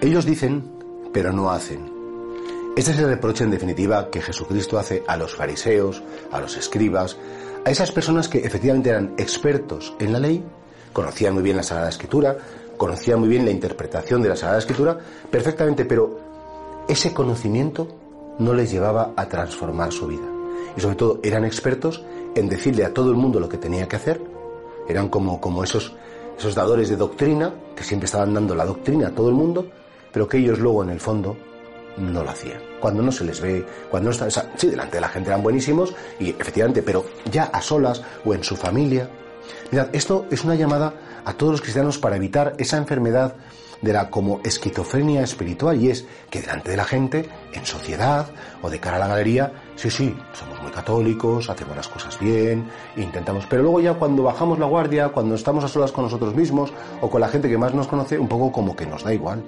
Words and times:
Ellos 0.00 0.24
dicen, 0.24 0.62
pero 1.12 1.32
no 1.32 1.50
hacen. 1.50 1.90
Este 2.76 2.92
es 2.92 2.98
el 2.98 3.08
reproche 3.08 3.42
en 3.42 3.50
definitiva 3.50 4.08
que 4.10 4.22
Jesucristo 4.22 4.78
hace 4.78 5.02
a 5.08 5.16
los 5.16 5.34
fariseos, 5.34 6.04
a 6.30 6.40
los 6.40 6.56
escribas, 6.56 7.16
a 7.64 7.70
esas 7.70 7.90
personas 7.90 8.28
que 8.28 8.38
efectivamente 8.38 8.90
eran 8.90 9.14
expertos 9.18 9.96
en 9.98 10.12
la 10.12 10.20
ley, 10.20 10.44
conocían 10.92 11.34
muy 11.34 11.42
bien 11.42 11.56
la 11.56 11.64
Sagrada 11.64 11.88
Escritura, 11.88 12.36
conocían 12.76 13.18
muy 13.18 13.28
bien 13.28 13.44
la 13.44 13.50
interpretación 13.50 14.22
de 14.22 14.28
la 14.28 14.36
Sagrada 14.36 14.60
Escritura 14.60 14.98
perfectamente, 15.28 15.84
pero 15.84 16.16
ese 16.88 17.12
conocimiento 17.12 17.88
no 18.38 18.54
les 18.54 18.70
llevaba 18.70 19.14
a 19.16 19.26
transformar 19.28 19.92
su 19.92 20.06
vida. 20.06 20.28
Y 20.76 20.80
sobre 20.80 20.94
todo 20.94 21.18
eran 21.24 21.44
expertos 21.44 22.04
en 22.36 22.48
decirle 22.48 22.84
a 22.84 22.94
todo 22.94 23.10
el 23.10 23.16
mundo 23.16 23.40
lo 23.40 23.48
que 23.48 23.58
tenía 23.58 23.88
que 23.88 23.96
hacer. 23.96 24.20
Eran 24.88 25.08
como, 25.08 25.40
como 25.40 25.64
esos, 25.64 25.96
esos 26.38 26.54
dadores 26.54 26.88
de 26.88 26.94
doctrina, 26.94 27.52
que 27.74 27.82
siempre 27.82 28.04
estaban 28.04 28.32
dando 28.32 28.54
la 28.54 28.64
doctrina 28.64 29.08
a 29.08 29.10
todo 29.10 29.28
el 29.28 29.34
mundo, 29.34 29.66
pero 30.12 30.28
que 30.28 30.38
ellos 30.38 30.58
luego 30.58 30.82
en 30.82 30.90
el 30.90 31.00
fondo 31.00 31.36
no 31.96 32.22
lo 32.22 32.30
hacían. 32.30 32.60
Cuando 32.80 33.02
no 33.02 33.12
se 33.12 33.24
les 33.24 33.40
ve, 33.40 33.64
cuando 33.90 34.10
no 34.10 34.26
están, 34.26 34.50
sí, 34.56 34.68
delante 34.68 34.96
de 34.96 35.00
la 35.00 35.08
gente 35.08 35.30
eran 35.30 35.42
buenísimos, 35.42 35.94
y 36.20 36.30
efectivamente, 36.30 36.82
pero 36.82 37.04
ya 37.30 37.44
a 37.44 37.60
solas 37.60 38.02
o 38.24 38.34
en 38.34 38.44
su 38.44 38.56
familia. 38.56 39.08
Mirad, 39.70 39.88
esto 39.92 40.26
es 40.30 40.44
una 40.44 40.54
llamada 40.54 40.94
a 41.24 41.32
todos 41.32 41.52
los 41.52 41.60
cristianos 41.60 41.98
para 41.98 42.16
evitar 42.16 42.54
esa 42.58 42.76
enfermedad 42.76 43.34
de 43.82 43.92
la 43.92 44.10
como 44.10 44.40
esquizofrenia 44.44 45.22
espiritual 45.22 45.80
y 45.80 45.90
es 45.90 46.06
que 46.30 46.40
delante 46.40 46.72
de 46.72 46.76
la 46.76 46.84
gente, 46.84 47.28
en 47.52 47.64
sociedad 47.64 48.26
o 48.62 48.70
de 48.70 48.80
cara 48.80 48.96
a 48.96 49.00
la 49.00 49.06
galería, 49.06 49.52
sí, 49.76 49.90
sí, 49.90 50.16
somos 50.32 50.60
muy 50.62 50.72
católicos, 50.72 51.48
hacemos 51.48 51.76
las 51.76 51.86
cosas 51.86 52.18
bien, 52.18 52.68
intentamos, 52.96 53.46
pero 53.46 53.62
luego 53.62 53.80
ya 53.80 53.94
cuando 53.94 54.24
bajamos 54.24 54.58
la 54.58 54.66
guardia, 54.66 55.10
cuando 55.10 55.34
estamos 55.36 55.64
a 55.64 55.68
solas 55.68 55.92
con 55.92 56.04
nosotros 56.04 56.34
mismos 56.34 56.72
o 57.00 57.08
con 57.08 57.20
la 57.20 57.28
gente 57.28 57.48
que 57.48 57.58
más 57.58 57.72
nos 57.72 57.86
conoce, 57.86 58.18
un 58.18 58.28
poco 58.28 58.50
como 58.50 58.74
que 58.74 58.86
nos 58.86 59.04
da 59.04 59.14
igual. 59.14 59.44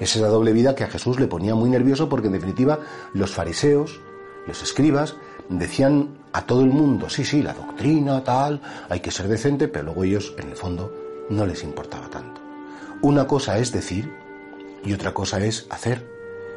Es 0.00 0.14
esa 0.14 0.28
doble 0.28 0.52
vida 0.52 0.74
que 0.74 0.84
a 0.84 0.88
Jesús 0.88 1.18
le 1.18 1.26
ponía 1.26 1.54
muy 1.54 1.70
nervioso 1.70 2.08
porque 2.08 2.28
en 2.28 2.34
definitiva 2.34 2.78
los 3.14 3.32
fariseos, 3.32 4.00
los 4.46 4.62
escribas, 4.62 5.16
decían 5.48 6.18
a 6.32 6.46
todo 6.46 6.62
el 6.62 6.70
mundo, 6.70 7.08
sí, 7.08 7.24
sí, 7.24 7.42
la 7.42 7.54
doctrina, 7.54 8.22
tal, 8.22 8.60
hay 8.88 9.00
que 9.00 9.10
ser 9.10 9.28
decente, 9.28 9.66
pero 9.68 9.86
luego 9.86 10.04
ellos, 10.04 10.34
en 10.38 10.50
el 10.50 10.56
fondo, 10.56 10.92
no 11.30 11.46
les 11.46 11.64
importaba 11.64 12.08
tanto. 12.08 12.40
Una 13.02 13.26
cosa 13.26 13.58
es 13.58 13.72
decir 13.72 14.12
y 14.84 14.92
otra 14.92 15.12
cosa 15.12 15.40
es 15.40 15.66
hacer. 15.70 16.06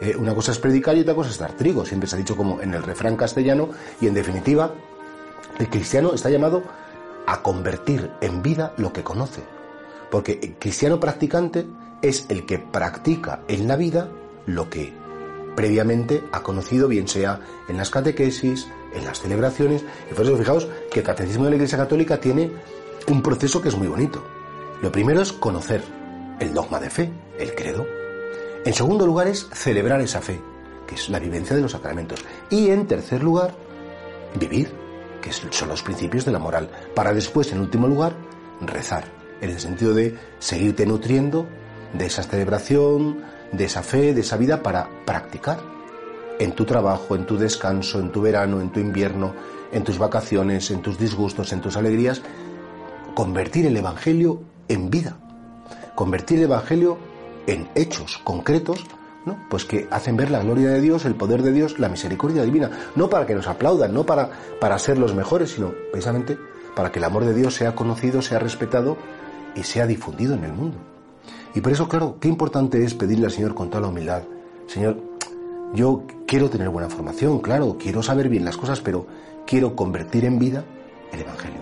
Eh, 0.00 0.16
una 0.16 0.34
cosa 0.34 0.52
es 0.52 0.58
predicar 0.58 0.96
y 0.96 1.00
otra 1.00 1.14
cosa 1.14 1.30
es 1.30 1.38
dar 1.38 1.52
trigo. 1.52 1.84
Siempre 1.84 2.08
se 2.08 2.16
ha 2.16 2.18
dicho 2.18 2.36
como 2.36 2.60
en 2.60 2.74
el 2.74 2.82
refrán 2.82 3.16
castellano 3.16 3.70
y 4.00 4.06
en 4.06 4.14
definitiva, 4.14 4.72
el 5.58 5.68
cristiano 5.68 6.12
está 6.12 6.30
llamado 6.30 6.62
a 7.26 7.42
convertir 7.42 8.10
en 8.20 8.42
vida 8.42 8.74
lo 8.76 8.92
que 8.92 9.02
conoce. 9.02 9.42
Porque 10.14 10.38
el 10.40 10.54
cristiano 10.60 11.00
practicante 11.00 11.66
es 12.00 12.26
el 12.28 12.46
que 12.46 12.60
practica 12.60 13.42
en 13.48 13.66
la 13.66 13.74
vida 13.74 14.08
lo 14.46 14.70
que 14.70 14.92
previamente 15.56 16.22
ha 16.30 16.40
conocido, 16.40 16.86
bien 16.86 17.08
sea 17.08 17.40
en 17.66 17.76
las 17.76 17.90
catequesis, 17.90 18.68
en 18.94 19.04
las 19.04 19.20
celebraciones. 19.20 19.84
Y 20.08 20.14
por 20.14 20.24
eso 20.24 20.36
fijaos 20.36 20.68
que 20.92 21.00
el 21.00 21.04
catecismo 21.04 21.42
de 21.42 21.50
la 21.50 21.56
Iglesia 21.56 21.78
Católica 21.78 22.20
tiene 22.20 22.48
un 23.08 23.22
proceso 23.22 23.60
que 23.60 23.70
es 23.70 23.76
muy 23.76 23.88
bonito. 23.88 24.24
Lo 24.82 24.92
primero 24.92 25.20
es 25.20 25.32
conocer 25.32 25.82
el 26.38 26.54
dogma 26.54 26.78
de 26.78 26.90
fe, 26.90 27.10
el 27.40 27.52
credo. 27.56 27.84
En 28.64 28.72
segundo 28.72 29.06
lugar 29.06 29.26
es 29.26 29.48
celebrar 29.52 30.00
esa 30.00 30.20
fe, 30.20 30.40
que 30.86 30.94
es 30.94 31.08
la 31.08 31.18
vivencia 31.18 31.56
de 31.56 31.62
los 31.62 31.72
sacramentos. 31.72 32.24
Y 32.50 32.70
en 32.70 32.86
tercer 32.86 33.20
lugar, 33.20 33.52
vivir, 34.38 34.70
que 35.20 35.32
son 35.32 35.68
los 35.68 35.82
principios 35.82 36.24
de 36.24 36.30
la 36.30 36.38
moral. 36.38 36.70
Para 36.94 37.12
después, 37.12 37.50
en 37.50 37.58
último 37.58 37.88
lugar, 37.88 38.14
rezar, 38.60 39.23
en 39.40 39.50
el 39.50 39.60
sentido 39.60 39.94
de 39.94 40.16
seguirte 40.38 40.86
nutriendo 40.86 41.46
de 41.92 42.06
esa 42.06 42.22
celebración, 42.22 43.22
de 43.52 43.64
esa 43.64 43.82
fe, 43.82 44.14
de 44.14 44.20
esa 44.20 44.36
vida 44.36 44.62
para 44.62 44.88
practicar 45.04 45.58
en 46.38 46.52
tu 46.52 46.64
trabajo, 46.64 47.14
en 47.14 47.26
tu 47.26 47.36
descanso, 47.36 48.00
en 48.00 48.10
tu 48.10 48.20
verano, 48.20 48.60
en 48.60 48.70
tu 48.70 48.80
invierno, 48.80 49.34
en 49.72 49.84
tus 49.84 49.98
vacaciones, 49.98 50.70
en 50.70 50.82
tus 50.82 50.98
disgustos, 50.98 51.52
en 51.52 51.60
tus 51.60 51.76
alegrías, 51.76 52.22
convertir 53.14 53.66
el 53.66 53.76
Evangelio 53.76 54.40
en 54.68 54.90
vida, 54.90 55.16
convertir 55.94 56.38
el 56.38 56.44
Evangelio 56.44 56.98
en 57.46 57.68
hechos 57.74 58.18
concretos, 58.24 58.84
¿no? 59.24 59.38
pues 59.48 59.64
que 59.64 59.86
hacen 59.90 60.16
ver 60.16 60.30
la 60.30 60.42
gloria 60.42 60.70
de 60.70 60.80
Dios, 60.80 61.04
el 61.04 61.14
poder 61.14 61.42
de 61.42 61.52
Dios, 61.52 61.78
la 61.78 61.88
misericordia 61.88 62.42
divina, 62.42 62.70
no 62.96 63.08
para 63.08 63.26
que 63.26 63.34
nos 63.34 63.46
aplaudan, 63.46 63.94
no 63.94 64.04
para, 64.04 64.30
para 64.60 64.78
ser 64.78 64.98
los 64.98 65.14
mejores, 65.14 65.52
sino 65.52 65.72
precisamente 65.92 66.36
para 66.74 66.92
que 66.92 66.98
el 66.98 67.04
amor 67.04 67.24
de 67.24 67.34
Dios 67.34 67.54
sea 67.54 67.74
conocido, 67.74 68.22
sea 68.22 68.38
respetado 68.38 68.96
y 69.54 69.62
sea 69.62 69.86
difundido 69.86 70.34
en 70.34 70.44
el 70.44 70.52
mundo. 70.52 70.78
Y 71.54 71.60
por 71.60 71.72
eso, 71.72 71.88
claro, 71.88 72.16
qué 72.20 72.28
importante 72.28 72.82
es 72.84 72.94
pedirle 72.94 73.26
al 73.26 73.32
Señor 73.32 73.54
con 73.54 73.70
toda 73.70 73.82
la 73.82 73.88
humildad, 73.88 74.22
Señor, 74.66 74.96
yo 75.74 76.02
quiero 76.26 76.48
tener 76.50 76.68
buena 76.68 76.88
formación, 76.88 77.40
claro, 77.40 77.76
quiero 77.78 78.02
saber 78.02 78.28
bien 78.28 78.44
las 78.44 78.56
cosas, 78.56 78.80
pero 78.80 79.06
quiero 79.46 79.76
convertir 79.76 80.24
en 80.24 80.38
vida 80.38 80.64
el 81.12 81.20
Evangelio. 81.20 81.60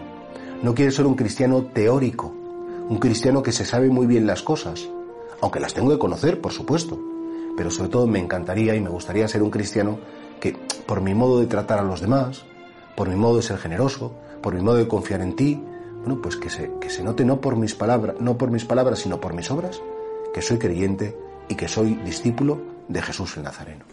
No 0.62 0.74
quiero 0.74 0.92
ser 0.92 1.06
un 1.06 1.14
cristiano 1.14 1.64
teórico, 1.72 2.32
un 2.88 2.98
cristiano 2.98 3.42
que 3.42 3.52
se 3.52 3.64
sabe 3.64 3.88
muy 3.88 4.06
bien 4.06 4.26
las 4.26 4.42
cosas, 4.42 4.88
aunque 5.40 5.60
las 5.60 5.74
tengo 5.74 5.90
que 5.90 5.98
conocer, 5.98 6.40
por 6.40 6.52
supuesto, 6.52 6.98
pero 7.56 7.70
sobre 7.70 7.90
todo 7.90 8.06
me 8.06 8.20
encantaría 8.20 8.74
y 8.74 8.80
me 8.80 8.90
gustaría 8.90 9.26
ser 9.28 9.42
un 9.42 9.50
cristiano 9.50 9.98
que, 10.40 10.56
por 10.86 11.00
mi 11.00 11.14
modo 11.14 11.40
de 11.40 11.46
tratar 11.46 11.78
a 11.78 11.82
los 11.82 12.00
demás, 12.00 12.44
por 12.96 13.08
mi 13.08 13.16
modo 13.16 13.38
de 13.38 13.42
ser 13.42 13.58
generoso, 13.58 14.12
por 14.42 14.54
mi 14.54 14.60
modo 14.60 14.76
de 14.76 14.88
confiar 14.88 15.20
en 15.20 15.36
ti, 15.36 15.62
bueno, 16.00 16.20
pues 16.20 16.36
que 16.36 16.50
se, 16.50 16.72
que 16.80 16.90
se 16.90 17.02
note 17.02 17.24
no 17.24 17.40
por 17.40 17.56
mis 17.56 17.74
palabras, 17.74 18.16
no 18.20 18.36
por 18.36 18.50
mis 18.50 18.64
palabras, 18.64 18.98
sino 18.98 19.20
por 19.20 19.34
mis 19.34 19.50
obras, 19.50 19.80
que 20.34 20.42
soy 20.42 20.58
creyente 20.58 21.16
y 21.48 21.54
que 21.54 21.68
soy 21.68 21.94
discípulo 21.94 22.60
de 22.88 23.02
Jesús 23.02 23.36
el 23.36 23.44
Nazareno. 23.44 23.84